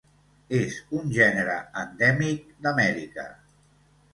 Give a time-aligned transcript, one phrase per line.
[0.59, 3.29] És un gènere endèmic d'Amèrica.